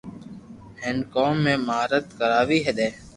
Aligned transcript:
ھيين 0.81 0.97
ڪوم 1.13 1.35
۾ 1.45 1.53
ماھارت 1.67 2.05
ڪروا 2.19 2.41
دي 2.49 2.87